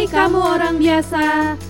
Hai 0.00 0.08
kamu 0.08 0.40
orang 0.40 0.80
biasa. 0.80 1.24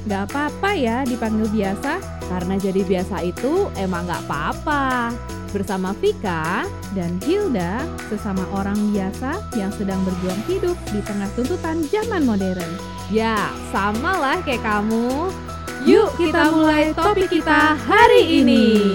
Gak 0.07 0.31
apa-apa 0.31 0.71
ya 0.79 1.03
dipanggil 1.03 1.51
biasa 1.51 1.99
Karena 2.31 2.55
jadi 2.63 2.87
biasa 2.87 3.27
itu 3.27 3.67
emang 3.75 4.07
gak 4.07 4.23
apa-apa. 4.23 5.11
Bersama 5.51 5.91
Vika 5.99 6.63
dan 6.95 7.19
Hilda 7.27 7.83
Sesama 8.07 8.47
orang 8.55 8.79
biasa 8.95 9.35
yang 9.59 9.75
sedang 9.75 9.99
berjuang 10.07 10.39
hidup 10.47 10.79
Di 10.95 11.03
tengah 11.03 11.27
tuntutan 11.35 11.83
zaman 11.91 12.23
modern. 12.23 12.71
Ya 13.11 13.51
sama 13.75 14.15
lah 14.15 14.39
kayak 14.47 14.63
kamu. 14.63 15.35
Yuk 15.91 16.15
kita 16.15 16.55
mulai 16.55 16.95
topik 16.95 17.35
kita 17.35 17.75
hari 17.75 18.47
ini 18.47 18.95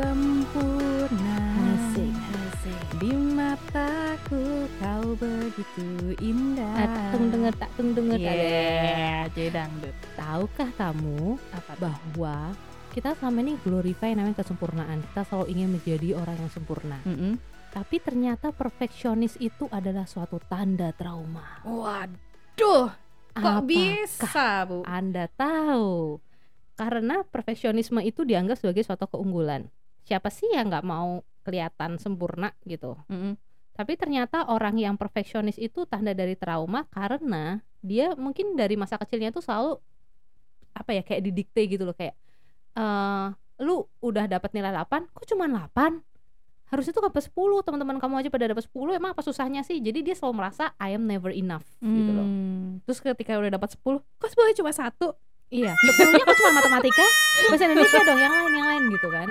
sempurna. 0.00 1.36
Asik, 1.76 2.14
asik. 2.16 2.80
Di 2.96 3.12
mataku 3.12 4.64
kau 4.80 5.08
begitu 5.20 6.16
indah. 6.24 7.12
Tung 7.12 7.28
denger 7.28 7.52
tak 7.60 7.70
tung 7.76 7.92
denger 7.92 8.16
Yeah, 8.16 9.28
dangdut. 9.28 9.96
Tahukah 10.16 10.70
kamu 10.76 11.36
Apa 11.52 11.72
bahwa 11.76 12.56
kita 12.90 13.14
selama 13.20 13.38
ini 13.44 13.54
glorify 13.60 14.16
namanya 14.16 14.40
kesempurnaan. 14.40 15.04
Kita 15.12 15.22
selalu 15.28 15.46
ingin 15.52 15.68
menjadi 15.76 16.08
orang 16.16 16.36
yang 16.40 16.50
sempurna. 16.50 16.98
Mm-mm. 17.04 17.36
Tapi 17.70 18.02
ternyata 18.02 18.50
perfeksionis 18.50 19.38
itu 19.38 19.70
adalah 19.70 20.02
suatu 20.08 20.42
tanda 20.50 20.90
trauma. 20.90 21.62
Waduh 21.62 22.90
Kok 23.30 23.46
Apakah 23.46 23.62
bisa 23.62 24.66
bu? 24.66 24.82
Anda 24.82 25.30
tahu? 25.30 26.18
Karena 26.74 27.22
perfeksionisme 27.22 28.02
itu 28.02 28.26
dianggap 28.26 28.58
sebagai 28.58 28.82
suatu 28.82 29.06
keunggulan 29.06 29.70
Siapa 30.10 30.26
sih 30.26 30.50
yang 30.50 30.66
nggak 30.66 30.82
mau 30.82 31.22
kelihatan 31.46 32.02
sempurna 32.02 32.50
gitu 32.66 32.98
Mm-mm. 33.06 33.38
Tapi 33.70 33.94
ternyata 33.94 34.50
orang 34.50 34.76
yang 34.76 34.98
perfeksionis 34.98 35.54
itu 35.56 35.86
tanda 35.86 36.10
dari 36.10 36.34
trauma 36.34 36.84
karena 36.90 37.62
dia 37.80 38.12
mungkin 38.18 38.58
dari 38.58 38.74
masa 38.74 38.98
kecilnya 38.98 39.30
tuh 39.30 39.40
selalu 39.40 39.78
apa 40.74 40.90
ya 40.92 41.02
kayak 41.06 41.22
didikte 41.24 41.62
gitu 41.64 41.86
loh 41.86 41.94
kayak 41.94 42.18
eh 42.74 43.26
lu 43.60 43.84
udah 44.00 44.24
dapat 44.26 44.50
nilai 44.52 44.72
8 44.74 45.08
kok 45.10 45.24
cuma 45.28 45.46
8 45.46 46.00
harusnya 46.70 46.92
tuh 46.92 47.08
dapat 47.08 47.24
10 47.24 47.34
teman-teman 47.66 47.98
kamu 47.98 48.14
aja 48.20 48.28
pada 48.30 48.46
dapat 48.50 48.64
10 48.68 48.96
emang 48.96 49.10
apa 49.12 49.22
susahnya 49.24 49.60
sih 49.62 49.80
jadi 49.80 50.00
dia 50.00 50.14
selalu 50.14 50.44
merasa 50.44 50.72
I 50.78 50.94
am 50.94 51.04
never 51.04 51.32
enough 51.32 51.66
gitu 51.80 52.10
loh 52.10 52.24
Hmm. 52.24 52.84
terus 52.84 53.00
ketika 53.00 53.36
udah 53.36 53.52
dapat 53.52 53.74
10 53.74 54.00
Kok 54.00 54.28
sebenarnya 54.28 54.56
cuma 54.60 54.72
satu? 54.72 55.12
Iya 55.50 55.74
sepuluhnya 55.76 56.22
kok 56.22 56.36
cuma 56.38 56.50
matematika 56.56 57.06
bahasa 57.46 57.64
Indonesia 57.66 58.00
dong 58.02 58.18
yang 58.18 58.32
lain 58.32 58.52
yang 58.54 58.68
lain 58.70 58.82
gitu 58.90 59.08
kan 59.10 59.26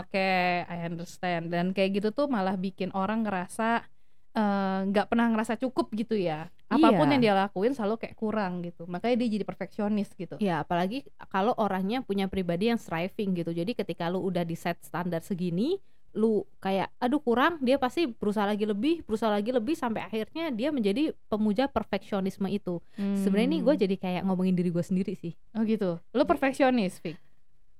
Oke, 0.00 0.30
I 0.64 0.78
understand. 0.84 1.52
Dan 1.52 1.76
kayak 1.76 2.00
gitu 2.00 2.08
tuh 2.10 2.26
malah 2.26 2.56
bikin 2.56 2.88
orang 2.92 3.22
ngerasa 3.22 3.84
eh, 4.32 4.78
nggak 4.88 5.06
pernah 5.10 5.26
ngerasa 5.28 5.58
cukup 5.58 5.90
gitu 5.92 6.14
ya. 6.14 6.46
Apa 6.68 6.94
pun 6.94 7.04
Iya. 7.04 7.12
yang 7.16 7.20
dia 7.20 7.34
lakuin 7.34 7.72
selalu 7.74 7.98
kayak 7.98 8.14
kurang 8.14 8.62
gitu. 8.62 8.86
Makanya 8.86 9.16
dia 9.20 9.28
jadi 9.40 9.44
perfeksionis 9.44 10.08
gitu. 10.14 10.36
Ya, 10.38 10.62
apalagi 10.62 11.02
kalau 11.28 11.52
orangnya 11.58 12.00
punya 12.00 12.30
pribadi 12.30 12.70
yang 12.70 12.78
striving 12.78 13.34
gitu. 13.34 13.50
Jadi 13.50 13.74
ketika 13.74 14.06
lu 14.06 14.22
udah 14.22 14.44
di 14.44 14.54
set 14.54 14.78
standar 14.80 15.20
segini, 15.20 15.76
lu 16.16 16.42
kayak 16.58 16.88
aduh 16.96 17.18
kurang, 17.18 17.60
dia 17.60 17.76
pasti 17.76 18.08
berusaha 18.08 18.44
lagi 18.44 18.64
lebih, 18.64 19.04
berusaha 19.04 19.28
lagi 19.28 19.50
lebih 19.50 19.74
sampai 19.74 20.02
akhirnya 20.02 20.48
dia 20.50 20.68
menjadi 20.68 21.10
pemuja 21.26 21.66
perfeksionisme 21.66 22.48
itu. 22.48 22.80
Sebenarnya 22.96 23.48
ini 23.48 23.58
gue 23.60 23.74
Hmm. 23.74 23.82
jadi 23.82 23.96
kayak 23.96 24.22
ngomongin 24.24 24.54
diri 24.54 24.68
gue 24.68 24.80
sendiri 24.80 25.12
sih. 25.12 25.36
Oh 25.52 25.62
gitu. 25.62 26.00
Lu 26.10 26.24
perfeksionis, 26.24 26.98
Fik. 26.98 27.16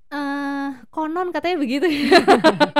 eh 0.09 0.69
konon 0.89 1.29
katanya 1.29 1.57
begitu 1.57 1.85
ya. 1.85 2.17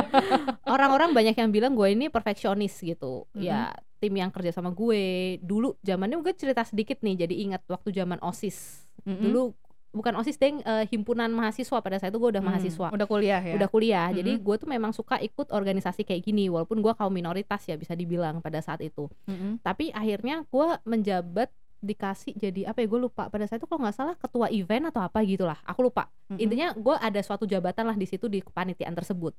Orang-orang 0.74 1.10
banyak 1.10 1.34
yang 1.34 1.50
bilang 1.50 1.72
gue 1.74 1.88
ini 1.88 2.06
perfeksionis 2.06 2.78
gitu. 2.78 3.26
Ya, 3.32 3.70
tim 3.98 4.14
yang 4.14 4.30
kerja 4.30 4.50
sama 4.50 4.70
gue 4.70 5.02
dulu 5.38 5.76
zamannya 5.80 6.18
gue 6.18 6.34
cerita 6.34 6.62
sedikit 6.62 6.98
nih. 7.00 7.26
Jadi 7.26 7.34
ingat 7.44 7.62
waktu 7.66 7.90
zaman 7.92 8.18
OSIS. 8.18 8.86
Mm-mm. 9.02 9.22
Dulu 9.22 9.42
bukan 9.90 10.14
OSIS 10.16 10.38
deng 10.38 10.62
eh, 10.62 10.86
himpunan 10.86 11.26
mahasiswa 11.28 11.78
pada 11.82 11.98
saat 11.98 12.14
itu 12.14 12.18
gue 12.18 12.30
udah 12.38 12.42
Hmm, 12.42 12.50
mahasiswa. 12.54 12.88
Udah 12.94 13.06
kuliah 13.06 13.42
ya. 13.42 13.54
Udah 13.58 13.68
kuliah. 13.68 14.08
Jadi 14.10 14.38
Mm-mm. 14.38 14.46
gue 14.46 14.56
tuh 14.56 14.68
memang 14.70 14.94
suka 14.94 15.18
ikut 15.18 15.50
organisasi 15.50 16.06
kayak 16.06 16.22
gini 16.22 16.46
walaupun 16.46 16.78
gue 16.78 16.92
kaum 16.94 17.10
minoritas 17.10 17.66
ya 17.66 17.74
bisa 17.74 17.98
dibilang 17.98 18.38
pada 18.38 18.62
saat 18.62 18.78
itu. 18.80 19.10
Mm-mm. 19.26 19.58
Tapi 19.60 19.90
akhirnya 19.90 20.46
gue 20.46 20.66
menjabat 20.86 21.50
dikasih 21.80 22.36
jadi 22.36 22.68
apa 22.68 22.84
ya 22.84 22.92
gue 22.92 23.00
lupa 23.08 23.32
pada 23.32 23.48
saat 23.48 23.56
itu 23.56 23.64
kalau 23.64 23.80
nggak 23.80 23.96
salah 23.96 24.12
ketua 24.12 24.52
event 24.52 24.92
atau 24.92 25.00
apa 25.00 25.24
gitulah 25.24 25.56
aku 25.64 25.88
lupa 25.88 26.12
Mm-mm. 26.28 26.36
intinya 26.36 26.76
gue 26.76 26.92
ada 26.92 27.16
suatu 27.24 27.48
jabatan 27.48 27.88
lah 27.88 27.96
di 27.96 28.04
situ 28.04 28.28
di 28.28 28.44
kepanitiaan 28.44 28.92
tersebut 28.92 29.32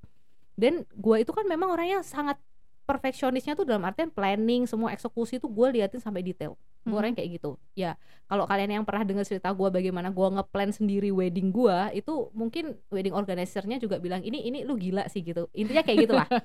dan 0.57 0.81
gue 0.89 1.15
itu 1.21 1.29
kan 1.37 1.45
memang 1.45 1.69
orangnya 1.69 2.01
sangat 2.01 2.41
perfeksionisnya 2.91 3.53
tuh 3.53 3.63
dalam 3.63 3.79
artian 3.81 4.07
planning 4.07 4.67
semua 4.67 4.91
eksekusi 4.91 5.39
tuh 5.39 5.47
gue 5.47 5.79
liatin 5.79 5.97
sampai 5.97 6.19
detail 6.21 6.59
gue 6.81 6.89
Mhm. 6.89 6.97
orangnya 6.97 7.17
kayak 7.17 7.31
gitu 7.37 7.51
ya 7.71 7.93
kalau 8.25 8.43
kalian 8.43 8.73
yang 8.73 8.83
pernah 8.83 9.05
dengar 9.05 9.21
cerita 9.21 9.47
gue 9.49 9.69
bagaimana 9.69 10.09
gue 10.09 10.27
ngeplan 10.33 10.71
sendiri 10.71 11.09
wedding 11.09 11.49
gue 11.49 11.77
itu 11.93 12.09
mungkin 12.33 12.73
wedding 12.89 13.13
organizer-nya 13.13 13.77
juga 13.77 13.95
bilang 13.97 14.19
ini 14.19 14.43
ini 14.43 14.65
lu 14.65 14.75
gila 14.75 15.05
sih 15.05 15.21
gitu 15.21 15.45
intinya 15.53 15.81
kayak 15.81 15.97
gitulah 16.03 16.27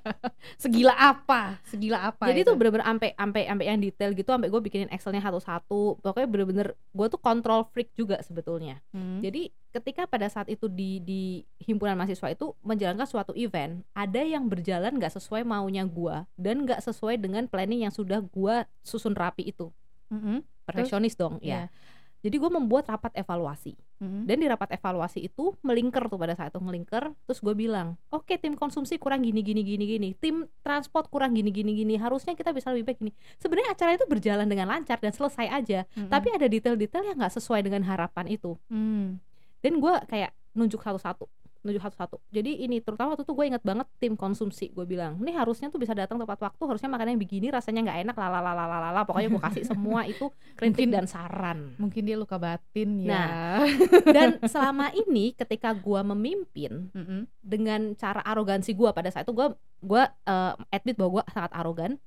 Segila 0.56 0.92
apa? 0.92 1.58
Segila 1.64 1.98
apa? 2.06 2.28
jadi 2.28 2.40
itu? 2.40 2.48
tuh 2.48 2.54
bener-bener 2.54 2.84
ampe 2.84 3.16
ampe 3.16 3.44
ampe 3.44 3.64
yang 3.64 3.80
detail 3.80 4.12
gitu 4.12 4.28
sampai 4.28 4.46
gue 4.46 4.60
bikinin 4.60 4.90
excelnya 4.90 5.20
satu-satu 5.20 6.00
pokoknya 6.00 6.28
bener-bener 6.28 6.66
gue 6.72 7.06
tuh 7.08 7.18
control 7.18 7.64
freak 7.66 7.90
juga 7.94 8.20
sebetulnya 8.20 8.78
Hmm. 8.92 9.24
jadi 9.24 9.48
ketika 9.76 10.02
pada 10.04 10.24
saat 10.26 10.48
itu 10.48 10.64
di 10.66 10.98
di 10.98 11.22
himpunan 11.60 11.92
mahasiswa 11.94 12.32
itu 12.32 12.56
menjalankan 12.60 13.04
suatu 13.04 13.36
event 13.36 13.84
ada 13.92 14.20
yang 14.20 14.48
berjalan 14.48 14.96
nggak 14.96 15.12
sesuai 15.12 15.44
maunya 15.44 15.84
gue 15.84 16.16
dan 16.34 16.64
nggak 16.64 16.80
sesuai 16.80 17.16
dengan 17.16 17.44
planning 17.44 17.84
yang 17.84 17.92
sudah 17.92 18.18
gue 18.20 18.56
susun 18.80 19.12
rapi 19.12 19.52
itu 19.52 19.68
Mm-mm. 20.08 20.40
perfeksionis 20.64 21.12
dong 21.14 21.36
Iya. 21.38 21.68
ya 21.68 21.94
jadi 22.24 22.42
gue 22.42 22.50
membuat 22.50 22.90
rapat 22.90 23.14
evaluasi 23.14 23.76
Mm-mm. 24.02 24.26
dan 24.26 24.36
di 24.36 24.46
rapat 24.46 24.72
evaluasi 24.72 25.22
itu 25.22 25.54
melingkar 25.60 26.08
tuh 26.08 26.16
pada 26.16 26.34
saat 26.34 26.50
itu 26.50 26.58
melingkar 26.58 27.14
terus 27.22 27.38
gue 27.38 27.52
bilang 27.52 27.94
oke 28.08 28.34
tim 28.34 28.54
konsumsi 28.54 28.96
kurang 28.96 29.22
gini 29.22 29.44
gini 29.44 29.62
gini 29.62 29.84
gini 29.86 30.08
tim 30.16 30.42
transport 30.60 31.06
kurang 31.06 31.34
gini 31.34 31.50
gini 31.50 31.76
gini 31.76 31.94
harusnya 31.94 32.32
kita 32.32 32.50
bisa 32.50 32.72
lebih 32.72 32.88
baik 32.88 32.98
gini 32.98 33.12
sebenarnya 33.36 33.70
acara 33.70 33.94
itu 33.94 34.06
berjalan 34.06 34.46
dengan 34.46 34.66
lancar 34.66 34.98
dan 34.98 35.12
selesai 35.12 35.46
aja 35.46 35.80
Mm-mm. 35.92 36.08
tapi 36.08 36.28
ada 36.30 36.46
detail-detail 36.46 37.04
yang 37.04 37.16
nggak 37.16 37.34
sesuai 37.34 37.60
dengan 37.62 37.84
harapan 37.84 38.26
itu 38.26 38.58
Hmm. 38.66 39.20
Dan 39.60 39.78
gue 39.78 39.94
kayak 40.06 40.30
nunjuk 40.52 40.80
satu-satu 40.80 41.26
nunjuk 41.60 41.82
satu-satu 41.82 42.22
jadi 42.30 42.62
ini 42.62 42.78
terutama 42.78 43.12
waktu 43.12 43.26
itu 43.26 43.34
gue 43.34 43.46
inget 43.50 43.58
banget 43.60 43.90
tim 43.98 44.14
konsumsi 44.14 44.70
gue 44.70 44.86
bilang 44.86 45.18
ini 45.18 45.34
harusnya 45.34 45.66
tuh 45.66 45.82
bisa 45.82 45.92
datang 45.92 46.14
tepat 46.14 46.38
waktu 46.38 46.62
harusnya 46.62 46.86
makannya 46.86 47.18
begini 47.18 47.50
rasanya 47.50 47.82
nggak 47.82 47.98
enak 48.06 48.16
lalalalalala 48.16 49.02
pokoknya 49.02 49.34
gue 49.34 49.42
kasih 49.42 49.64
semua 49.66 50.06
itu 50.06 50.30
kritik 50.54 50.86
Mungkin- 50.86 50.94
dan 50.94 51.04
saran 51.10 51.74
mungkin 51.74 52.06
dia 52.06 52.14
luka 52.14 52.38
batin 52.38 53.02
ya. 53.02 53.10
Nah. 53.10 53.66
dan 54.14 54.38
selama 54.46 54.94
ini 54.94 55.34
ketika 55.34 55.74
gue 55.74 56.00
memimpin 56.06 56.86
Mm-mm. 56.94 57.26
dengan 57.42 57.98
cara 57.98 58.22
arogansi 58.22 58.70
gue 58.70 58.90
pada 58.94 59.10
saat 59.10 59.26
itu 59.26 59.34
gue 59.34 59.50
gue 59.82 60.02
eh, 60.06 60.52
admit 60.70 60.94
bahwa 60.94 61.18
gue 61.18 61.24
sangat 61.34 61.50
arogan 61.50 61.98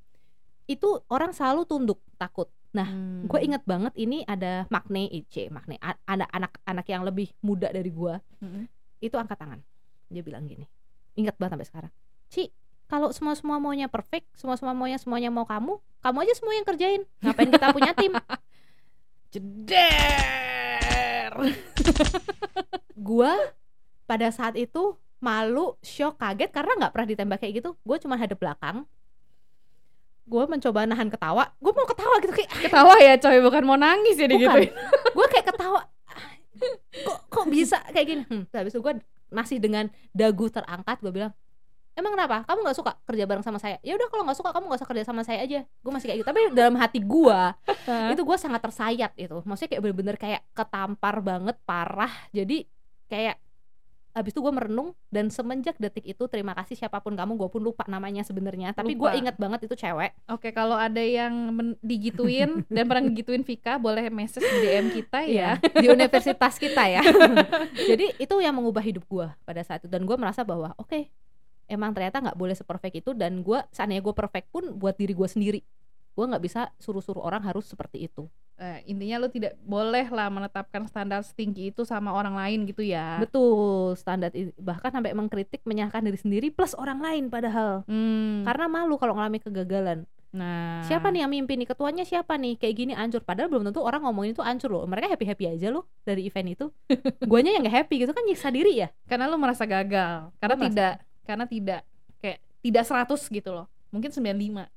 itu 0.66 0.88
orang 1.12 1.36
selalu 1.36 1.68
tunduk 1.68 2.00
takut 2.16 2.48
nah 2.69 2.85
Hmm. 2.85 3.25
gue 3.25 3.40
inget 3.41 3.66
banget 3.66 3.97
ini 3.97 4.22
ada 4.24 4.69
makne 4.69 5.09
IC 5.09 5.50
makne 5.50 5.81
ada 5.81 6.30
anak-anak 6.30 6.85
yang 6.85 7.02
lebih 7.02 7.34
muda 7.41 7.66
dari 7.69 7.90
gue 7.90 8.13
Mm-mm. 8.40 8.69
itu 9.02 9.16
angkat 9.18 9.41
tangan. 9.41 9.59
Dia 10.07 10.22
bilang 10.22 10.46
gini. 10.46 10.69
Ingat 11.13 11.38
banget 11.38 11.57
sampai 11.57 11.68
sekarang. 11.68 11.91
Ci 12.30 12.53
kalau 12.85 13.09
semua 13.09 13.34
semua 13.34 13.57
maunya 13.57 13.85
perfect 13.85 14.30
semua 14.34 14.53
semua 14.53 14.74
maunya 14.74 14.97
semuanya 14.97 15.30
mau 15.30 15.46
kamu 15.46 15.78
kamu 16.00 16.18
aja 16.21 16.33
semua 16.38 16.54
yang 16.54 16.66
kerjain. 16.66 17.01
Ngapain 17.21 17.50
kita 17.50 17.68
punya 17.74 17.92
tim? 17.98 18.13
Jeder. 19.33 21.31
gua 22.98 23.33
pada 24.06 24.30
saat 24.30 24.57
itu 24.57 24.94
malu 25.19 25.75
shock 25.81 26.18
kaget 26.18 26.50
karena 26.50 26.71
nggak 26.80 26.94
pernah 26.94 27.07
ditembak 27.07 27.39
kayak 27.42 27.54
gitu. 27.62 27.69
Gue 27.81 27.98
cuma 27.98 28.16
hadap 28.16 28.38
belakang 28.38 28.86
gue 30.30 30.44
mencoba 30.46 30.86
nahan 30.86 31.10
ketawa 31.10 31.50
gue 31.58 31.74
mau 31.74 31.88
ketawa 31.90 32.16
gitu 32.22 32.34
kayak 32.38 32.50
Ketawa 32.70 32.96
ya 33.02 33.18
coy, 33.18 33.38
bukan 33.42 33.64
mau 33.66 33.78
nangis 33.81 34.16
ya 34.22 34.30
digituin. 34.30 34.70
gue 35.18 35.28
kayak 35.34 35.46
ketawa 35.50 35.81
kok 37.06 37.20
kok 37.31 37.46
bisa? 37.48 37.80
Kayak 37.90 38.06
gini. 38.06 38.24
Hmm. 38.28 38.44
Habis 38.52 38.76
itu 38.76 38.81
gue 38.84 38.94
masih 39.31 39.58
dengan 39.58 39.88
dagu 40.12 40.52
terangkat 40.52 41.00
gue 41.02 41.14
bilang 41.14 41.34
emang 42.00 42.16
kenapa? 42.16 42.48
Kamu 42.48 42.64
nggak 42.64 42.78
suka 42.80 42.92
kerja 43.04 43.24
bareng 43.28 43.44
sama 43.44 43.60
saya? 43.60 43.76
Ya 43.84 44.00
udah 44.00 44.08
kalau 44.08 44.24
nggak 44.24 44.40
suka 44.40 44.56
kamu 44.56 44.72
nggak 44.72 44.80
usah 44.80 44.90
kerja 44.90 45.04
sama 45.04 45.22
saya 45.28 45.40
aja. 45.44 45.60
Gue 45.84 45.92
masih 45.92 46.08
kayak 46.08 46.18
gitu. 46.24 46.28
Tapi 46.31 46.40
dalam 46.56 46.76
hati 46.80 47.00
gue 47.04 47.40
itu 48.16 48.22
gue 48.24 48.38
sangat 48.40 48.62
tersayat 48.64 49.12
itu. 49.20 49.38
Maksudnya 49.44 49.70
kayak 49.76 49.81
bener-bener 49.84 50.16
kayak 50.16 50.42
ketampar 50.56 51.20
banget 51.20 51.60
parah. 51.68 52.12
Jadi 52.31 52.64
kayak 53.12 53.36
abis 54.19 54.36
itu 54.36 54.44
gue 54.44 54.51
merenung 54.51 54.92
dan 55.07 55.31
semenjak 55.31 55.80
detik 55.80 56.04
itu 56.04 56.24
terima 56.27 56.51
kasih 56.51 56.75
siapa 56.75 57.00
pun 57.00 57.16
kamu 57.16 57.39
gue 57.39 57.50
pun 57.50 57.62
lupa 57.63 57.88
namanya 57.88 58.27
sebenarnya. 58.27 58.75
Tapi 58.75 58.94
gue 58.94 59.10
ingat 59.16 59.39
banget 59.39 59.71
itu 59.71 59.75
cewek. 59.80 60.12
Oke, 60.27 60.51
kalau 60.51 60.75
ada 60.75 61.00
yang 61.00 61.56
digituin 61.80 62.62
dan 62.74 62.83
pernah 62.86 63.07
ngegituin 63.07 63.48
Vika, 63.48 63.80
boleh 63.80 64.12
message 64.12 64.44
di 64.44 64.60
DM 64.68 64.88
kita 64.92 65.19
ya. 65.24 65.56
di 65.57 65.88
universitas 65.95 66.60
kita 66.60 66.83
ya. 66.86 67.01
Jadi 67.89 68.19
itu 68.19 68.36
yang 68.44 68.54
mengubah 68.60 68.83
hidup 68.83 69.07
gue 69.07 69.27
pada 69.48 69.62
saat 69.63 69.81
itu. 69.81 69.89
Dan 69.89 70.04
gue 70.04 70.16
merasa 70.19 70.44
bahwa 70.44 70.75
oke 70.75 71.07
emang 71.69 71.94
ternyata 71.94 72.18
nggak 72.19 72.38
boleh 72.38 72.57
seperfect 72.57 73.06
itu 73.06 73.12
dan 73.13 73.45
gue 73.45 73.62
seandainya 73.69 74.01
gue 74.01 74.16
perfect 74.18 74.50
pun 74.50 74.74
buat 74.75 74.98
diri 74.98 75.13
gue 75.13 75.30
sendiri 75.30 75.62
gue 76.19 76.27
nggak 76.27 76.44
bisa 76.44 76.68
suruh-suruh 76.75 77.24
orang 77.24 77.39
harus 77.48 77.63
seperti 77.63 78.12
itu. 78.12 78.27
Eh, 78.60 78.83
intinya 78.92 79.24
lu 79.24 79.31
tidak 79.31 79.56
boleh 79.63 80.04
lah 80.12 80.27
menetapkan 80.27 80.83
standar 80.83 81.24
setinggi 81.24 81.71
itu 81.71 81.88
sama 81.88 82.12
orang 82.12 82.36
lain 82.36 82.68
gitu 82.68 82.83
ya. 82.83 83.16
betul 83.24 83.95
standar 83.95 84.36
bahkan 84.60 84.92
sampai 84.92 85.16
mengkritik 85.16 85.63
menyalahkan 85.63 86.04
diri 86.04 86.19
sendiri 86.19 86.48
plus 86.51 86.75
orang 86.75 87.00
lain 87.00 87.31
padahal. 87.31 87.88
Hmm, 87.88 88.44
karena 88.44 88.68
malu 88.68 89.00
kalau 89.00 89.16
ngalami 89.16 89.39
kegagalan. 89.39 90.04
Nah, 90.30 90.86
siapa 90.86 91.10
nih 91.10 91.25
yang 91.25 91.31
mimpi 91.31 91.57
nih? 91.57 91.66
Ketuanya 91.66 92.06
siapa 92.06 92.38
nih? 92.38 92.60
Kayak 92.60 92.75
gini 92.77 92.94
ancur 92.94 93.24
padahal 93.25 93.50
belum 93.50 93.66
tentu 93.71 93.81
orang 93.81 94.06
ngomongin 94.06 94.38
itu 94.38 94.44
ancur 94.45 94.69
loh. 94.69 94.83
Mereka 94.86 95.10
happy 95.10 95.25
happy 95.25 95.45
aja 95.56 95.74
loh 95.74 95.89
dari 96.06 96.27
event 96.30 96.54
itu. 96.54 96.66
Guanya 97.31 97.56
yang 97.56 97.66
gak 97.66 97.88
happy 97.88 98.06
gitu 98.06 98.12
kan 98.13 98.21
nyiksa 98.27 98.51
diri 98.54 98.77
ya? 98.77 98.92
Karena 99.10 99.25
lu 99.25 99.39
merasa 99.42 99.66
gagal, 99.66 100.30
karena 100.38 100.56
merasa- 100.60 100.69
tidak 100.69 100.94
karena 101.25 101.45
tidak 101.50 101.81
kayak 102.21 102.38
tidak 102.62 102.83
100 102.86 103.25
gitu 103.25 103.50
loh. 103.56 103.66
Mungkin 103.89 104.13
95. 104.13 104.69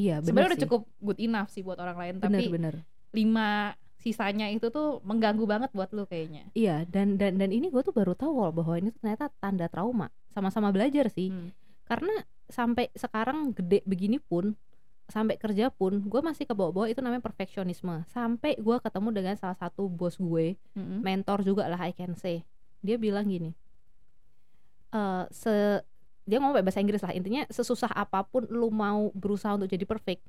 Iya 0.00 0.16
Sebenarnya 0.18 0.56
udah 0.56 0.62
cukup 0.64 0.82
good 0.98 1.20
enough 1.20 1.48
sih 1.48 1.60
buat 1.60 1.76
orang 1.76 1.94
lain, 1.94 2.14
bener 2.16 2.40
tapi 2.40 2.48
bener 2.48 2.74
lima 3.10 3.74
sisanya 3.96 4.48
itu 4.48 4.72
tuh 4.72 5.04
mengganggu 5.04 5.44
banget 5.44 5.68
buat 5.70 5.92
lu 5.92 6.04
kayaknya. 6.04 6.48
iya 6.56 6.88
dan 6.88 7.20
dan 7.20 7.36
dan 7.36 7.52
ini 7.52 7.68
gue 7.68 7.82
tuh 7.82 7.92
baru 7.92 8.16
tahu 8.16 8.32
loh 8.32 8.48
bahwa 8.50 8.74
ini 8.74 8.88
tuh 8.88 8.98
ternyata 8.98 9.28
tanda 9.36 9.68
trauma 9.68 10.08
sama-sama 10.32 10.72
belajar 10.72 11.12
sih 11.12 11.28
Hmm. 11.28 11.52
karena 11.84 12.14
sampai 12.48 12.88
sekarang 12.96 13.52
gede 13.52 13.84
begini 13.84 14.16
pun 14.16 14.56
sampai 15.04 15.36
kerja 15.36 15.68
pun 15.68 16.00
gue 16.00 16.20
masih 16.22 16.46
ke 16.46 16.54
bawah-bawah 16.54 16.86
itu 16.86 17.02
namanya 17.02 17.20
perfeksionisme 17.20 18.06
sampai 18.08 18.56
gue 18.56 18.76
ketemu 18.78 19.08
dengan 19.10 19.34
salah 19.36 19.58
satu 19.58 19.90
bos 19.90 20.16
gue 20.16 20.54
Mm-mm. 20.72 21.02
mentor 21.02 21.42
juga 21.42 21.66
lah 21.66 21.82
I 21.82 21.90
can 21.90 22.14
say 22.14 22.46
dia 22.80 22.94
bilang 22.96 23.26
gini 23.26 23.52
eh 24.90 25.24
se 25.30 25.82
dia 26.30 26.38
ngomong 26.38 26.62
bahasa 26.62 26.78
Inggris 26.78 27.02
lah 27.02 27.10
intinya 27.10 27.42
sesusah 27.50 27.90
apa 27.90 28.22
pun 28.22 28.46
lu 28.46 28.70
mau 28.70 29.10
berusaha 29.12 29.52
untuk 29.52 29.66
jadi 29.66 29.82
perfect 29.82 30.22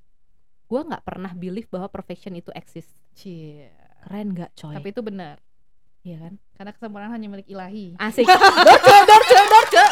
gue 0.66 0.82
nggak 0.82 1.04
pernah 1.04 1.32
believe 1.32 1.70
bahwa 1.70 1.86
perfection 1.88 2.34
itu 2.34 2.50
exist 2.52 2.90
Cie. 3.14 3.70
keren 4.02 4.34
nggak 4.34 4.52
coy 4.56 4.74
Tapi 4.74 4.88
itu 4.90 5.00
benar. 5.00 5.38
iya 6.02 6.18
kan 6.18 6.34
Karena 6.56 6.72
kesempurnaan 6.72 7.12
hanya 7.12 7.28
milik 7.28 7.46
ilahi. 7.46 7.94
asik 8.00 8.26
dorce 8.26 8.98
dorce 9.06 9.38
dorce 9.46 9.84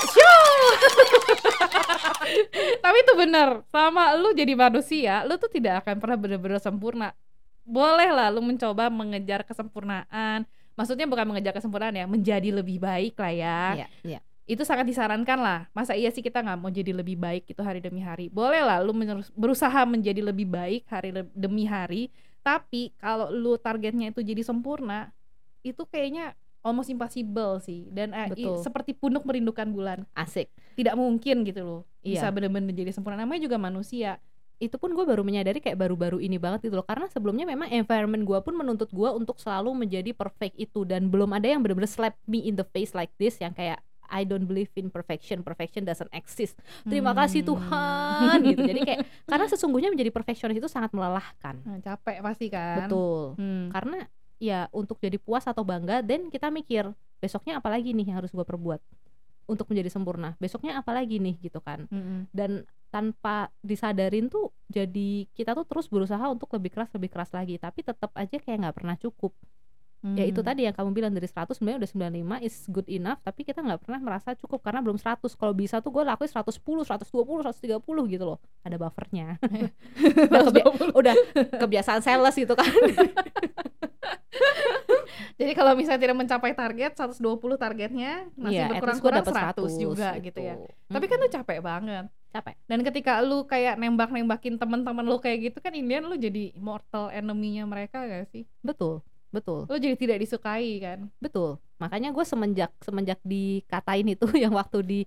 Tapi 2.79 2.97
itu 2.99 3.13
benar. 3.15 3.65
Sama 3.67 4.13
lu 4.15 4.31
jadi 4.31 4.53
manusia, 4.53 5.25
lu 5.25 5.35
tuh 5.35 5.49
tidak 5.49 5.81
akan 5.83 5.97
pernah 5.97 6.17
benar-benar 6.17 6.59
sempurna. 6.59 7.13
Boleh 7.61 8.09
lah 8.09 8.29
lu 8.29 8.41
mencoba 8.41 8.89
mengejar 8.89 9.41
kesempurnaan. 9.43 10.45
Maksudnya 10.73 11.05
bukan 11.05 11.25
mengejar 11.27 11.51
kesempurnaan 11.51 11.91
ya, 11.93 12.05
menjadi 12.05 12.49
lebih 12.55 12.79
baik 12.79 13.19
lah 13.19 13.33
ya. 13.33 13.59
iya 13.75 13.87
iya 14.05 14.19
Itu 14.49 14.65
sangat 14.65 14.89
disarankan 14.89 15.37
lah. 15.37 15.59
Masa 15.77 15.93
iya 15.93 16.09
sih 16.09 16.25
kita 16.25 16.41
nggak 16.41 16.57
mau 16.57 16.73
jadi 16.73 16.89
lebih 16.89 17.21
baik 17.21 17.53
itu 17.53 17.61
hari 17.61 17.77
demi 17.85 18.01
hari. 18.01 18.33
Boleh 18.33 18.65
lah 18.65 18.81
lu 18.81 18.97
berusaha 19.37 19.85
menjadi 19.85 20.25
lebih 20.25 20.49
baik 20.49 20.89
hari 20.89 21.13
le- 21.13 21.29
demi 21.37 21.69
hari. 21.69 22.09
Tapi 22.41 22.97
kalau 22.97 23.29
lu 23.29 23.61
targetnya 23.61 24.09
itu 24.09 24.25
jadi 24.25 24.41
sempurna, 24.41 25.13
itu 25.61 25.85
kayaknya 25.85 26.33
almost 26.65 26.89
impossible 26.89 27.61
sih. 27.61 27.85
Dan 27.93 28.09
eh, 28.17 28.33
Betul. 28.33 28.57
seperti 28.65 28.97
punuk 28.97 29.21
merindukan 29.21 29.69
bulan 29.69 30.09
asik 30.17 30.49
tidak 30.79 30.95
mungkin 30.95 31.43
gitu 31.43 31.61
loh 31.67 31.81
Iya. 31.99 32.23
bisa 32.23 32.27
benar-benar 32.31 32.71
jadi 32.71 32.95
sempurna 32.95 33.19
namanya 33.19 33.43
juga 33.43 33.59
manusia 33.59 34.23
itu 34.59 34.75
pun 34.79 34.91
gue 34.95 35.03
baru 35.03 35.23
menyadari 35.23 35.59
kayak 35.59 35.75
baru-baru 35.75 36.23
ini 36.23 36.39
banget 36.39 36.67
gitu 36.67 36.79
loh 36.79 36.87
karena 36.87 37.11
sebelumnya 37.11 37.43
memang 37.43 37.67
environment 37.75 38.23
gue 38.23 38.39
pun 38.39 38.55
menuntut 38.55 38.87
gue 38.91 39.09
untuk 39.11 39.35
selalu 39.35 39.71
menjadi 39.75 40.15
perfect 40.15 40.55
itu 40.55 40.87
dan 40.87 41.11
belum 41.11 41.31
ada 41.35 41.47
yang 41.51 41.59
benar-benar 41.59 41.91
slap 41.91 42.15
me 42.23 42.43
in 42.47 42.55
the 42.55 42.63
face 42.71 42.95
like 42.95 43.11
this 43.19 43.35
yang 43.43 43.51
kayak 43.51 43.83
I 44.09 44.25
don't 44.25 44.43
believe 44.43 44.73
in 44.73 44.89
perfection. 44.89 45.39
Perfection 45.39 45.85
doesn't 45.85 46.09
exist. 46.11 46.57
Terima 46.83 47.13
kasih 47.13 47.41
Hmm. 47.41 47.49
Tuhan 47.53 48.37
gitu. 48.43 48.61
Jadi 48.65 48.79
kayak 48.81 48.99
karena 49.31 49.45
sesungguhnya 49.47 49.89
menjadi 49.89 50.09
perfectionist 50.09 50.57
itu 50.57 50.67
sangat 50.67 50.89
melelahkan. 50.91 51.61
Nah, 51.61 51.79
capek 51.79 52.19
pasti 52.19 52.49
kan. 52.49 52.85
Betul. 52.85 53.37
Hmm. 53.37 53.69
karena 53.69 54.09
ya 54.39 54.71
untuk 54.71 54.97
jadi 54.97 55.15
puas 55.15 55.43
atau 55.43 55.61
bangga 55.61 55.99
dan 55.99 56.27
kita 56.27 56.47
mikir 56.47 56.87
besoknya 57.19 57.59
apa 57.59 57.67
lagi 57.67 57.91
nih 57.91 58.07
yang 58.07 58.23
harus 58.23 58.31
gue 58.31 58.41
perbuat 58.41 58.79
untuk 59.45 59.67
menjadi 59.67 59.89
sempurna? 59.89 60.33
Besoknya 60.37 60.79
apa 60.79 60.91
lagi 60.91 61.17
nih 61.17 61.37
gitu 61.39 61.59
kan. 61.59 61.85
Mm-mm. 61.87 62.27
dan 62.31 62.63
tanpa 62.89 63.53
disadarin 63.61 64.25
tuh 64.25 64.49
jadi 64.65 65.29
kita 65.29 65.53
tuh 65.53 65.61
terus 65.61 65.85
berusaha 65.85 66.25
untuk 66.25 66.49
lebih 66.57 66.73
keras 66.73 66.89
lebih 66.89 67.09
keras 67.09 67.29
lagi. 67.29 67.61
Tapi 67.61 67.85
tetap 67.85 68.09
aja 68.13 68.33
kayak 68.33 68.57
nggak 68.65 68.75
pernah 68.81 68.95
cukup 68.95 69.29
ya 70.01 70.23
itu 70.23 70.39
Hmm. 70.39 70.47
tadi 70.47 70.63
yang 70.63 70.71
kamu 70.71 70.89
bilang 70.91 71.11
dari 71.11 71.27
100 71.27 71.51
sebenarnya 71.51 71.83
udah 71.83 71.91
95 71.91 72.39
is 72.39 72.55
good 72.65 72.87
enough 72.87 73.19
tapi 73.19 73.43
kita 73.43 73.59
nggak 73.59 73.83
pernah 73.83 73.99
merasa 73.99 74.31
cukup 74.31 74.63
karena 74.63 74.79
belum 74.79 74.95
100 74.95 75.35
kalau 75.35 75.51
bisa 75.51 75.83
tuh 75.83 75.91
gue 75.91 76.03
lakuin 76.03 76.31
110 76.31 76.55
120 76.87 77.03
130 77.43 77.83
gitu 78.07 78.23
loh. 78.23 78.39
Ada 78.63 78.79
buffernya. 78.79 79.35
Udah, 80.31 80.41
kebia- 80.45 80.67
udah 80.93 81.15
kebiasaan 81.57 81.99
sales 81.99 82.31
gitu 82.33 82.55
kan. 82.55 82.63
Jadi 85.35 85.51
kalau 85.51 85.71
misalnya 85.71 86.01
tidak 86.01 86.17
mencapai 86.17 86.51
target 86.51 86.91
120 86.95 87.19
targetnya 87.55 88.27
masih 88.35 88.59
gua 88.61 88.71
berkurang-kurang 88.73 89.23
dapet 89.23 89.35
100, 89.55 89.79
juga 89.79 90.09
gitu. 90.19 90.35
ya. 90.37 90.55
Tapi 90.85 91.05
kan 91.07 91.17
tuh 91.17 91.31
capek 91.31 91.59
banget. 91.59 92.05
Capek. 92.29 92.55
Dan 92.67 92.79
ketika 92.83 93.19
lu 93.19 93.43
kayak 93.43 93.75
nembak-nembakin 93.75 94.55
teman-teman 94.55 95.01
lu 95.01 95.17
kayak 95.17 95.49
gitu 95.49 95.57
kan 95.57 95.71
Indian 95.71 96.05
lu 96.05 96.13
jadi 96.13 96.51
mortal 96.55 97.09
enemy-nya 97.09 97.63
mereka 97.63 98.03
gak 98.03 98.27
sih? 98.29 98.43
Betul 98.59 98.99
betul. 99.29 99.65
Lu 99.69 99.75
jadi 99.77 99.95
tidak 99.95 100.17
disukai 100.21 100.81
kan? 100.81 100.99
Betul. 101.17 101.57
Makanya 101.79 102.11
gue 102.11 102.25
semenjak 102.27 102.71
semenjak 102.83 103.19
dikatain 103.23 104.07
itu 104.11 104.27
yang 104.43 104.53
waktu 104.53 104.79
di 104.83 104.99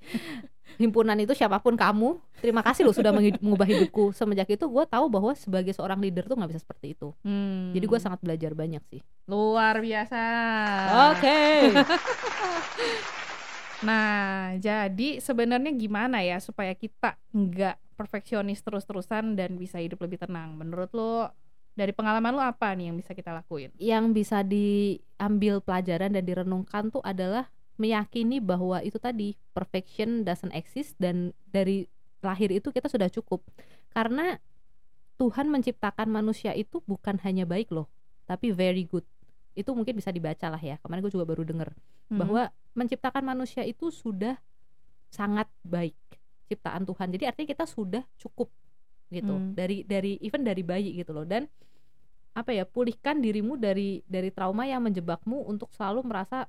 himpunan 0.81 1.19
itu 1.21 1.37
siapa 1.37 1.61
pun 1.61 1.77
kamu 1.77 2.17
terima 2.41 2.65
kasih 2.65 2.89
loh 2.89 2.97
sudah 2.97 3.13
mengubah 3.13 3.69
hidupku. 3.69 4.17
Semenjak 4.17 4.49
itu 4.49 4.65
gue 4.65 4.85
tahu 4.89 5.07
bahwa 5.13 5.37
sebagai 5.37 5.77
seorang 5.77 6.01
leader 6.01 6.25
tuh 6.25 6.39
nggak 6.39 6.51
bisa 6.57 6.63
seperti 6.65 6.97
itu. 6.97 7.13
Hmm. 7.27 7.77
jadi 7.77 7.85
gue 7.85 7.99
sangat 8.01 8.21
belajar 8.25 8.57
banyak 8.57 8.83
sih. 8.89 9.01
Luar 9.29 9.79
biasa. 9.83 10.23
Oke. 11.13 11.39
Nah, 13.83 14.55
jadi 14.63 15.19
sebenarnya 15.19 15.75
gimana 15.75 16.23
ya 16.23 16.39
supaya 16.39 16.71
kita 16.73 17.19
nggak 17.35 17.99
perfeksionis 17.99 18.63
terus-terusan 18.63 19.35
dan 19.35 19.59
bisa 19.59 19.83
hidup 19.83 19.99
lebih 20.07 20.23
tenang? 20.23 20.55
Menurut 20.55 20.91
lo 20.95 21.35
dari 21.73 21.93
pengalaman 21.97 22.37
lo 22.37 22.43
apa 22.45 22.76
nih 22.76 22.93
yang 22.93 22.97
bisa 23.00 23.17
kita 23.17 23.33
lakuin? 23.33 23.73
yang 23.81 24.12
bisa 24.12 24.45
diambil 24.45 25.64
pelajaran 25.64 26.12
dan 26.12 26.25
direnungkan 26.25 26.93
tuh 26.93 27.00
adalah 27.05 27.49
meyakini 27.81 28.38
bahwa 28.38 28.85
itu 28.85 29.00
tadi 29.00 29.35
perfection 29.57 30.23
doesn't 30.23 30.52
exist 30.52 30.95
dan 31.00 31.33
dari 31.49 31.88
lahir 32.23 32.52
itu 32.52 32.71
kita 32.71 32.87
sudah 32.87 33.09
cukup. 33.11 33.43
Karena 33.91 34.38
Tuhan 35.17 35.49
menciptakan 35.50 36.09
manusia 36.09 36.52
itu 36.55 36.85
bukan 36.85 37.19
hanya 37.25 37.49
baik 37.49 37.73
loh 37.73 37.88
tapi 38.29 38.55
very 38.55 38.87
good. 38.87 39.05
Itu 39.52 39.76
mungkin 39.76 39.99
bisa 39.99 40.09
dibaca 40.09 40.49
lah 40.49 40.62
ya 40.62 40.79
kemarin 40.81 41.02
gue 41.05 41.12
juga 41.12 41.26
baru 41.29 41.43
denger. 41.45 41.71
Hmm. 42.12 42.21
bahwa 42.21 42.52
menciptakan 42.76 43.25
manusia 43.25 43.64
itu 43.64 43.88
sudah 43.88 44.37
sangat 45.09 45.49
baik 45.64 45.97
ciptaan 46.52 46.85
Tuhan. 46.85 47.09
Jadi 47.09 47.25
artinya 47.25 47.49
kita 47.57 47.64
sudah 47.64 48.05
cukup 48.21 48.52
gitu. 49.12 49.37
Hmm. 49.37 49.52
dari 49.52 49.85
dari 49.85 50.16
even 50.25 50.42
dari 50.42 50.64
bayi 50.64 50.97
gitu 50.97 51.12
loh. 51.12 51.28
Dan 51.28 51.45
apa 52.33 52.50
ya 52.57 52.64
pulihkan 52.64 53.21
dirimu 53.21 53.61
dari 53.61 54.00
dari 54.09 54.33
trauma 54.33 54.64
yang 54.64 54.81
menjebakmu 54.81 55.45
untuk 55.45 55.69
selalu 55.76 56.00
merasa 56.09 56.49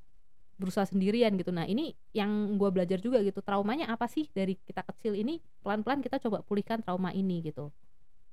berusaha 0.56 0.88
sendirian 0.88 1.36
gitu. 1.36 1.52
Nah 1.52 1.68
ini 1.68 1.92
yang 2.16 2.56
gue 2.56 2.70
belajar 2.72 3.04
juga 3.04 3.20
gitu. 3.20 3.44
Traumanya 3.44 3.92
apa 3.92 4.08
sih 4.08 4.32
dari 4.32 4.56
kita 4.64 4.86
kecil 4.88 5.20
ini? 5.20 5.44
Pelan 5.60 5.84
pelan 5.84 6.00
kita 6.00 6.24
coba 6.24 6.40
pulihkan 6.46 6.80
trauma 6.80 7.12
ini 7.12 7.44
gitu. 7.44 7.68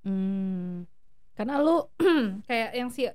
Hmm. 0.06 0.86
Karena 1.34 1.58
lu 1.58 1.88
kayak 2.48 2.70
yang 2.76 2.88
si 2.92 3.08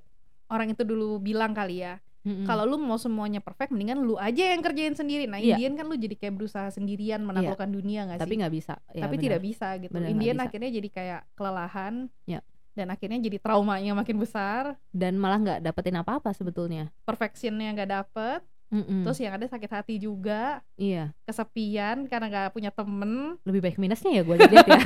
orang 0.49 0.73
itu 0.73 0.83
dulu 0.85 1.21
bilang 1.21 1.53
kali 1.53 1.85
ya, 1.85 2.01
Mm-mm. 2.25 2.43
kalau 2.43 2.65
lu 2.65 2.75
mau 2.75 2.97
semuanya 2.97 3.37
perfect, 3.37 3.69
mendingan 3.69 4.01
lu 4.01 4.17
aja 4.17 4.49
yang 4.49 4.59
kerjain 4.59 4.91
sendiri. 4.91 5.23
Nah, 5.23 5.37
Iya. 5.37 5.55
Indian 5.55 5.73
kan 5.75 5.85
lu 5.85 5.95
jadi 5.95 6.15
kayak 6.15 6.33
berusaha 6.33 6.67
sendirian 6.67 7.21
menaklukkan 7.21 7.69
dunia 7.69 8.03
nggak 8.03 8.17
sih? 8.17 8.23
tapi 8.23 8.33
nggak 8.35 8.51
bisa 8.51 8.73
Ya, 8.89 9.05
tapi 9.05 9.15
benar. 9.15 9.23
tidak 9.23 9.41
bisa 9.41 9.67
gitu. 9.77 9.93
Nggak 9.93 10.11
Indian 10.11 10.35
bisa. 10.35 10.43
akhirnya 10.43 10.69
jadi 10.73 10.89
kayak 10.89 11.21
kelelahan. 11.31 11.93
Ya. 12.25 12.41
Dan 12.73 12.87
akhirnya 12.89 13.21
jadi 13.21 13.37
traumanya 13.37 13.93
makin 13.93 14.17
besar, 14.17 14.75
dan 14.91 15.15
malah 15.15 15.39
nggak 15.39 15.59
dapetin 15.61 15.95
apa 15.95 16.19
apa 16.19 16.33
sebetulnya 16.33 16.91
perfectionnya 17.05 17.71
nggak 17.71 17.87
dapet, 17.93 18.41
Mm-mm. 18.75 19.07
terus 19.07 19.23
yang 19.23 19.39
ada 19.39 19.47
sakit 19.47 19.71
hati 19.71 19.95
juga, 19.95 20.59
iya 20.75 21.15
kesepian 21.23 22.11
karena 22.11 22.27
nggak 22.27 22.51
punya 22.51 22.75
temen. 22.75 23.39
lebih 23.47 23.63
baik 23.63 23.77
minusnya 23.79 24.19
ya 24.19 24.23
gue 24.27 24.35
lihat 24.35 24.67
ya 24.67 24.79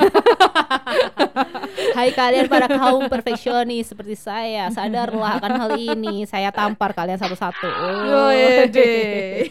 Hai 1.90 2.14
kalian 2.14 2.46
para 2.46 2.66
kaum 2.70 3.10
perfeksionis 3.10 3.90
seperti 3.92 4.14
saya, 4.14 4.70
sadarlah 4.70 5.38
akan 5.38 5.52
hal 5.58 5.70
ini. 5.76 6.24
Saya 6.24 6.52
tampar 6.54 6.94
kalian 6.94 7.18
satu-satu. 7.18 7.66
Oh. 7.66 8.30
Wede. 8.30 9.50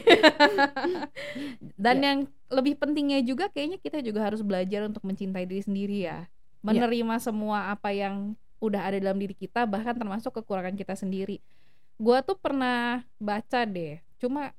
Dan 1.76 1.96
Ya. 2.00 2.06
yang 2.14 2.20
lebih 2.50 2.80
pentingnya 2.80 3.20
juga 3.22 3.52
kayaknya 3.52 3.78
kita 3.82 4.00
juga 4.00 4.24
harus 4.26 4.40
belajar 4.42 4.88
untuk 4.88 5.04
mencintai 5.04 5.46
diri 5.46 5.64
sendiri 5.64 5.98
ya. 6.06 6.26
Menerima 6.62 7.16
semua 7.20 7.72
apa 7.72 7.92
yang 7.92 8.36
udah 8.60 8.82
ada 8.92 8.98
dalam 9.00 9.20
diri 9.20 9.36
kita 9.36 9.64
bahkan 9.64 9.96
termasuk 9.96 10.36
kekurangan 10.36 10.76
kita 10.76 10.96
sendiri. 10.96 11.40
Gua 12.00 12.24
tuh 12.24 12.36
pernah 12.40 13.04
baca 13.20 13.64
deh. 13.68 14.00
Cuma 14.20 14.52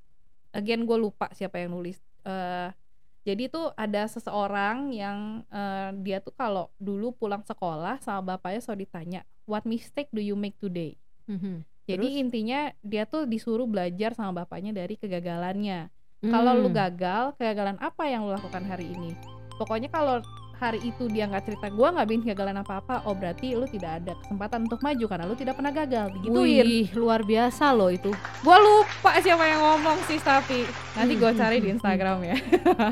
again 0.51 0.83
gue 0.83 0.99
lupa 0.99 1.31
siapa 1.31 1.61
yang 1.61 1.77
nulis. 1.77 2.01
Eh 2.25 2.73
jadi 3.21 3.53
tuh 3.53 3.69
ada 3.77 4.09
seseorang 4.09 4.97
yang 4.97 5.45
eh, 5.53 5.93
dia 6.01 6.25
tuh 6.25 6.33
kalau 6.33 6.73
dulu 6.81 7.13
pulang 7.13 7.45
sekolah 7.45 8.01
sama 8.01 8.35
bapaknya 8.35 8.65
selalu 8.65 8.89
ditanya, 8.89 9.21
"What 9.45 9.69
mistake 9.69 10.09
do 10.09 10.25
you 10.25 10.35
make 10.35 10.57
today?" 10.57 10.97
Mhm. 11.29 11.63
Jadi 11.85 12.07
Terus? 12.17 12.23
intinya 12.23 12.61
dia 12.81 13.05
tuh 13.05 13.27
disuruh 13.29 13.67
belajar 13.69 14.17
sama 14.17 14.45
bapaknya 14.45 14.73
dari 14.73 14.95
kegagalannya. 14.97 15.91
Kalau 16.23 16.53
lu 16.53 16.69
Hmm. 16.71 16.77
gagal, 16.77 17.23
kegagalan 17.41 17.81
apa 17.81 18.05
yang 18.07 18.29
lu 18.29 18.33
lakukan 18.37 18.63
hari 18.69 18.89
ini? 18.93 19.17
Pokoknya 19.57 19.89
kalau 19.89 20.21
hari 20.61 20.85
itu 20.85 21.09
dia 21.09 21.25
nggak 21.25 21.43
cerita 21.43 21.67
gua 21.69 21.89
nggak 21.91 22.07
bikin 22.07 22.23
kegagalan 22.23 22.61
apa-apa, 22.61 23.03
oh 23.09 23.17
berarti 23.17 23.57
lu 23.57 23.65
tidak 23.65 23.99
ada 23.99 24.13
kesempatan 24.15 24.69
untuk 24.69 24.79
maju 24.79 25.05
karena 25.09 25.25
lu 25.25 25.35
tidak 25.35 25.55
pernah 25.57 25.73
gagal. 25.73 26.07
Digituin. 26.15 26.37
Wih, 26.37 26.87
luar 26.93 27.25
biasa 27.25 27.73
loh 27.73 27.89
itu. 27.89 28.13
Gua 28.41 28.57
lupa 28.57 29.17
siapa 29.19 29.41
yang 29.43 29.59
ngomong 29.59 29.99
sih 30.05 30.21
tapi 30.21 30.69
nanti 30.93 31.17
gua 31.17 31.33
Hmm, 31.33 31.41
cari 31.41 31.57
hmm, 31.57 31.65
di 31.65 31.69
hmm, 31.69 31.77
Instagram 31.81 32.19
ya. 32.21 32.37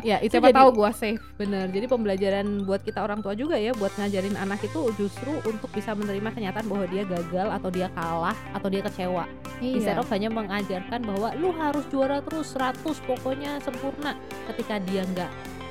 Ya, 0.01 0.17
itu 0.19 0.33
Siapa 0.35 0.49
jadi 0.49 0.57
tahu 0.57 0.69
gua 0.73 0.91
save. 0.91 1.21
bener. 1.37 1.69
Jadi 1.69 1.87
pembelajaran 1.87 2.47
buat 2.65 2.81
kita 2.81 2.99
orang 2.99 3.21
tua 3.21 3.37
juga 3.37 3.55
ya, 3.55 3.77
buat 3.77 3.93
ngajarin 3.95 4.35
anak 4.35 4.65
itu 4.65 4.81
justru 4.95 5.37
untuk 5.45 5.69
bisa 5.71 5.93
menerima 5.93 6.33
kenyataan 6.33 6.65
bahwa 6.65 6.89
dia 6.89 7.05
gagal 7.05 7.49
atau 7.53 7.69
dia 7.69 7.93
kalah 7.93 8.35
atau 8.51 8.69
dia 8.69 8.81
kecewa. 8.81 9.29
Instead 9.61 9.95
Iya. 9.95 10.01
of 10.01 10.09
hanya 10.09 10.31
mengajarkan 10.31 11.05
bahwa 11.05 11.29
lu 11.37 11.53
harus 11.53 11.85
juara 11.91 12.23
terus 12.23 12.55
100 12.55 12.81
pokoknya 13.05 13.61
sempurna. 13.61 14.17
Ketika 14.47 14.79
dia 14.81 15.03
nggak 15.05 15.29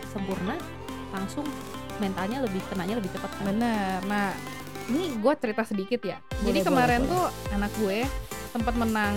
sempurna, 0.08 0.54
langsung 1.10 1.48
mentalnya 2.00 2.44
lebih 2.44 2.62
kenanya 2.70 2.96
lebih 2.98 3.12
cepat 3.13 3.32
kan. 3.38 3.44
Bener. 3.50 4.00
Nah, 4.06 4.32
ini 4.88 5.18
gue 5.20 5.34
cerita 5.38 5.62
sedikit 5.68 6.01
ya. 6.04 6.18
Jadi 6.44 6.60
Boleh, 6.62 6.68
kemarin 6.68 7.01
boleh, 7.04 7.12
tuh 7.12 7.25
anak 7.54 7.72
gue 7.77 8.00
sempat 8.51 8.74
menang 8.80 9.16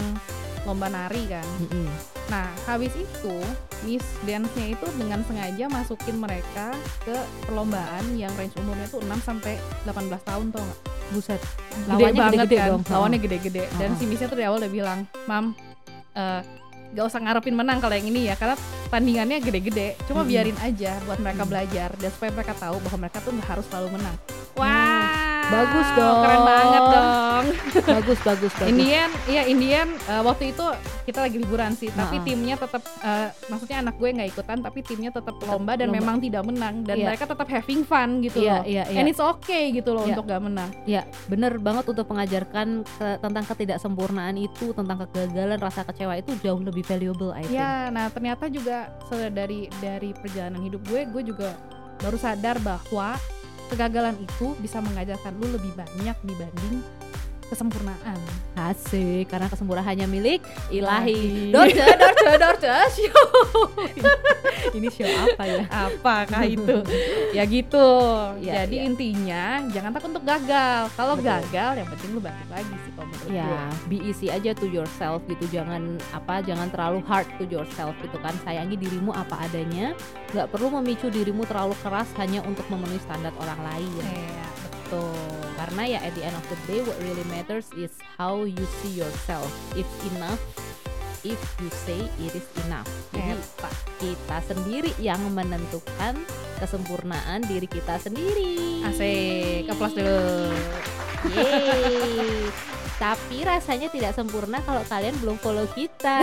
lomba 0.68 0.92
nari 0.92 1.24
kan. 1.24 1.46
Mm-mm. 1.64 1.88
Nah, 2.28 2.46
habis 2.68 2.92
itu 2.94 3.34
Miss 3.82 4.04
Dance-nya 4.22 4.76
itu 4.76 4.86
dengan 4.94 5.24
sengaja 5.24 5.66
masukin 5.72 6.20
mereka 6.20 6.70
ke 7.02 7.16
perlombaan 7.48 8.04
yang 8.14 8.30
range 8.36 8.54
umurnya 8.60 8.86
tuh 8.86 9.00
6 9.00 9.08
sampai 9.24 9.56
18 9.88 10.20
tahun 10.20 10.46
tau 10.52 10.60
gak? 10.60 10.78
Buset. 11.10 11.40
Gede 11.40 11.88
Lawannya 11.90 12.20
banget 12.20 12.36
gede-gede 12.36 12.56
kan. 12.60 12.68
dong. 12.70 12.82
Lawannya 12.86 13.18
gede-gede. 13.18 13.62
Dan 13.80 13.90
Heeh. 13.94 13.98
si 13.98 14.04
Miss-nya 14.04 14.28
tuh 14.28 14.38
di 14.38 14.44
awal 14.44 14.60
udah 14.60 14.70
bilang, 14.70 14.98
"Mam, 15.26 15.56
eh 16.14 16.40
gak 16.90 17.06
usah 17.06 17.20
ngarepin 17.22 17.54
menang 17.56 17.78
kalau 17.78 17.94
yang 17.94 18.06
ini 18.06 18.28
ya 18.28 18.34
karena 18.34 18.58
tandingannya 18.90 19.38
gede-gede 19.38 19.94
cuma 20.04 20.26
Mm-mm. 20.26 20.30
biarin 20.34 20.58
aja 20.60 20.98
buat 21.06 21.22
mereka 21.22 21.42
belajar 21.46 21.88
dan 21.96 22.10
supaya 22.10 22.30
mereka 22.34 22.54
tahu 22.58 22.76
bahwa 22.82 22.98
mereka 23.06 23.18
tuh 23.22 23.32
nggak 23.32 23.48
harus 23.48 23.66
selalu 23.70 23.88
menang 23.96 24.16
Hmm. 24.60 25.19
Bagus 25.50 25.88
dong. 25.92 26.16
keren 26.20 26.42
banget 26.42 26.82
dong 26.86 27.08
bagus 27.70 28.18
bagus 28.20 28.52
bagus. 28.52 28.68
Indian 28.68 29.08
iya 29.24 29.42
Indian 29.44 29.88
eh, 30.04 30.20
waktu 30.20 30.50
itu 30.50 30.62
kita 31.02 31.20
lagi 31.20 31.36
liburan 31.36 31.72
sih 31.72 31.88
tapi 31.90 32.16
Nah. 32.16 32.24
timnya 32.24 32.54
tetap 32.54 32.82
eh, 33.00 33.28
maksudnya 33.48 33.80
anak 33.80 33.96
gue 33.96 34.08
nggak 34.10 34.30
ikutan 34.30 34.58
tapi 34.58 34.78
timnya 34.80 35.10
tetap 35.10 35.34
lomba 35.40 35.74
dan 35.74 35.88
lomba. 35.88 35.98
memang 35.98 36.16
tidak 36.18 36.42
menang 36.44 36.82
dan 36.82 36.96
Iya. 36.96 37.06
mereka 37.08 37.24
tetap 37.26 37.48
having 37.48 37.82
fun 37.82 38.20
gitu 38.20 38.38
Iya, 38.40 38.52
loh 38.52 38.62
iya, 38.64 38.82
iya. 38.84 38.98
and 38.98 39.06
it's 39.06 39.18
okay 39.18 39.70
gitu 39.70 39.90
loh 39.90 40.04
Iya. 40.04 40.12
untuk 40.12 40.24
gak 40.26 40.42
menang 40.42 40.70
Ya, 40.84 41.02
bener 41.26 41.56
banget 41.56 41.84
untuk 41.86 42.06
mengajarkan 42.06 42.68
ke- 42.82 43.18
tentang 43.20 43.44
ketidaksempurnaan 43.44 44.36
itu, 44.36 44.72
tentang 44.72 44.96
kegagalan, 45.00 45.58
rasa 45.58 45.82
kecewa 45.82 46.14
itu 46.16 46.34
jauh 46.40 46.58
lebih 46.58 46.82
valuable, 46.82 47.30
I 47.30 47.42
think. 47.42 47.54
Ya, 47.54 47.88
nah 47.88 48.06
ternyata 48.06 48.46
juga 48.46 48.90
dari 49.30 49.70
dari 49.78 50.10
perjalanan 50.12 50.60
hidup 50.60 50.82
gue, 50.84 51.00
gue 51.06 51.22
juga 51.26 51.54
baru 51.98 52.16
sadar 52.16 52.58
bahwa 52.58 53.14
kegagalan 53.70 54.18
itu 54.18 54.58
bisa 54.58 54.82
mengajarkan 54.82 55.32
lu 55.38 55.46
lebih 55.54 55.72
banyak 55.78 56.16
dibanding 56.26 56.82
kesempurnaan. 57.50 58.18
Asik, 58.54 59.26
karena 59.26 59.50
kesempurnaan 59.50 59.88
hanya 59.88 60.06
milik 60.06 60.46
ilahi. 60.70 61.50
Dorce, 61.50 61.82
dorce, 61.82 62.30
dorce, 62.38 62.74
show. 62.94 63.26
Ini 64.70 64.88
show 64.92 65.10
apa 65.10 65.42
ya? 65.48 65.64
Apakah 65.66 66.42
itu? 66.46 66.76
ya 67.34 67.42
gitu. 67.48 67.88
Ya, 68.38 68.62
Jadi 68.62 68.76
ya. 68.78 68.82
intinya 68.86 69.44
jangan 69.74 69.90
takut 69.96 70.14
untuk 70.14 70.24
gagal. 70.24 70.92
Kalau 70.94 71.14
gagal, 71.18 71.70
yang 71.82 71.88
penting 71.90 72.08
lu 72.14 72.20
bangkit 72.22 72.48
lagi 72.52 72.74
sih 72.86 72.90
kalau 72.94 73.06
menurut 73.10 73.26
gue. 73.26 73.38
Ya, 73.40 73.60
be 73.90 73.98
easy 74.06 74.26
aja 74.30 74.54
to 74.54 74.70
yourself 74.70 75.24
gitu. 75.26 75.44
Jangan 75.50 75.98
apa, 76.14 76.44
jangan 76.46 76.70
terlalu 76.70 77.02
hard 77.08 77.26
to 77.40 77.44
yourself 77.50 77.96
gitu 78.04 78.18
kan. 78.22 78.36
Sayangi 78.46 78.78
dirimu 78.78 79.10
apa 79.10 79.42
adanya. 79.48 79.96
Gak 80.30 80.52
perlu 80.54 80.70
memicu 80.78 81.10
dirimu 81.10 81.42
terlalu 81.48 81.74
keras 81.82 82.06
hanya 82.20 82.44
untuk 82.46 82.66
memenuhi 82.70 83.02
standar 83.02 83.34
orang 83.40 83.58
lain. 83.66 84.02
Iya, 84.04 84.46
Betul. 84.90 85.14
Karena 85.54 85.82
ya 85.86 85.98
at 86.02 86.12
the 86.18 86.22
end 86.26 86.34
of 86.34 86.42
the 86.50 86.58
day 86.66 86.82
what 86.82 86.98
really 87.06 87.22
matters 87.30 87.70
is 87.78 87.94
how 88.18 88.42
you 88.42 88.66
see 88.82 88.90
yourself. 88.90 89.46
If 89.78 89.86
enough, 90.10 90.42
if 91.22 91.38
you 91.62 91.70
say 91.86 92.10
it 92.18 92.34
is 92.34 92.46
enough. 92.66 92.90
Jadi 93.14 93.38
Eta. 93.38 93.70
kita 94.02 94.38
sendiri 94.50 94.90
yang 94.98 95.22
menentukan 95.30 96.18
kesempurnaan 96.58 97.46
diri 97.46 97.70
kita 97.70 98.02
sendiri. 98.02 98.82
Asik, 98.82 99.70
applause 99.70 99.94
dulu. 99.94 100.50
Yeay. 101.30 102.79
Tapi 103.00 103.48
rasanya 103.48 103.88
tidak 103.88 104.12
sempurna 104.12 104.60
kalau 104.60 104.84
kalian 104.84 105.16
belum 105.24 105.40
follow 105.40 105.64
kita. 105.72 106.20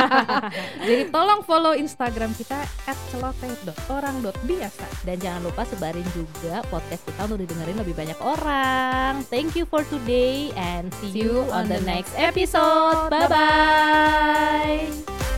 Jadi 0.88 1.12
tolong 1.12 1.44
follow 1.44 1.76
Instagram 1.76 2.32
kita 2.32 2.64
@celoteh.orang.biasa. 3.12 4.86
Dan 5.04 5.20
jangan 5.20 5.44
lupa 5.44 5.68
sebarin 5.68 6.08
juga 6.16 6.64
podcast 6.72 7.04
kita 7.04 7.28
untuk 7.28 7.44
didengerin 7.44 7.76
lebih 7.76 7.92
banyak 7.92 8.16
orang. 8.24 9.20
Thank 9.28 9.52
you 9.52 9.68
for 9.68 9.84
today 9.92 10.48
and 10.56 10.88
see, 11.04 11.12
you 11.12 11.44
on 11.52 11.68
the 11.68 11.84
next 11.84 12.16
episode. 12.16 13.12
Bye 13.12 13.28
bye. 13.28 15.31